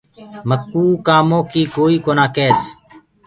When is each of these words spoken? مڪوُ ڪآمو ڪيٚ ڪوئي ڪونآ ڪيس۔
مڪوُ 0.49 0.83
ڪآمو 1.07 1.39
ڪيٚ 1.51 1.71
ڪوئي 1.75 1.95
ڪونآ 2.05 2.25
ڪيس۔ 2.35 2.61